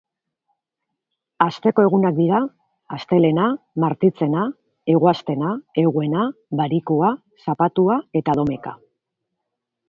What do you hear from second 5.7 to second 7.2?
eguena, barikua,